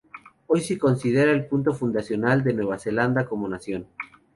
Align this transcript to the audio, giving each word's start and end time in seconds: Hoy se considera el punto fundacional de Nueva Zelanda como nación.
Hoy 0.47 0.61
se 0.61 0.79
considera 0.79 1.31
el 1.31 1.45
punto 1.45 1.75
fundacional 1.75 2.43
de 2.43 2.55
Nueva 2.55 2.79
Zelanda 2.79 3.27
como 3.27 3.47
nación. 3.47 3.85